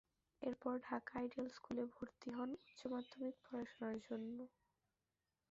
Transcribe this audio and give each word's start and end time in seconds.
এরপর 0.41 0.73
Dhaka 0.81 1.11
Ideal 1.19 1.47
School 1.49 1.77
এ 1.79 1.85
ভর্তি 1.93 2.29
হন 2.37 2.49
উচ্চ 2.59 2.79
মাধ্যমিক 2.93 3.35
পড়াশোনার 3.45 3.97
জন্য। 4.07 4.37